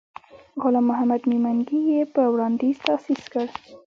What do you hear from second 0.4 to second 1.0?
غلام